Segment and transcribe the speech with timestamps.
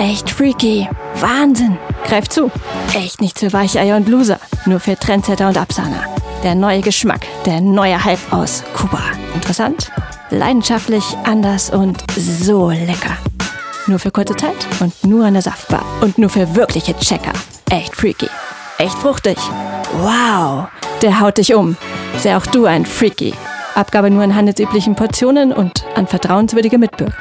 [0.00, 0.88] Echt freaky.
[1.16, 1.76] Wahnsinn.
[2.06, 2.50] Greif zu.
[2.94, 4.40] Echt nichts für Weicheier und Loser.
[4.64, 6.04] Nur für Trendsetter und Absahner.
[6.42, 9.02] Der neue Geschmack, der neue Hype aus Kuba.
[9.34, 9.92] Interessant?
[10.30, 13.14] Leidenschaftlich, anders und so lecker.
[13.88, 15.84] Nur für kurze Zeit und nur an der Saftbar.
[16.00, 17.34] Und nur für wirkliche Checker.
[17.68, 18.30] Echt freaky.
[18.78, 19.36] Echt fruchtig.
[19.98, 20.68] Wow.
[21.02, 21.76] Der haut dich um.
[22.16, 23.34] Sei auch du ein Freaky.
[23.74, 27.12] Abgabe nur in handelsüblichen Portionen und an vertrauenswürdige Mitbürger.